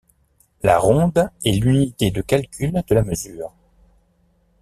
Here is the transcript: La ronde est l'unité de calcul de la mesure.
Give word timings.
La 0.63 0.79
ronde 0.79 1.29
est 1.45 1.59
l'unité 1.63 2.09
de 2.09 2.23
calcul 2.23 2.71
de 2.87 2.95
la 2.95 3.03
mesure. 3.03 3.53